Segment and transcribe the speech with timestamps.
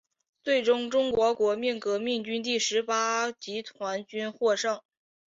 [0.41, 4.81] 最终中国国民革命军第十八集团军获胜。